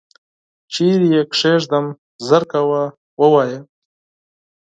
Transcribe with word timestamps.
چیري 0.73 1.07
یې 1.13 1.21
کښېږدم؟ 1.31 1.85
ژر 2.27 2.43
کوه 2.51 2.81
ووایه! 3.19 3.59